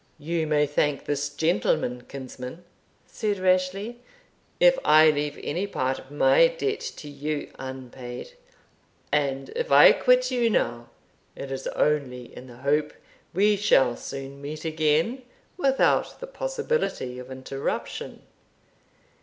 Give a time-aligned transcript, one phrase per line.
[0.17, 2.63] "You may thank this gentleman, kinsman,"
[3.05, 3.97] said Rashleigh,
[4.59, 8.31] "if I leave any part of my debt to you unpaid;
[9.11, 10.89] and if I quit you now,
[11.35, 12.93] it is only in the hope
[13.31, 15.21] we shall soon meet again
[15.55, 18.23] without the possibility of interruption."